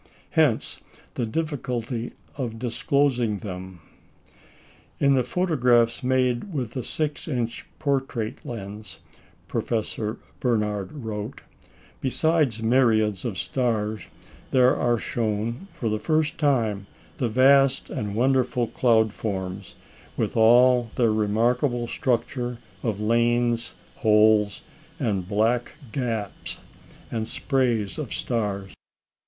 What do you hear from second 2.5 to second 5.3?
disclosing them. "In the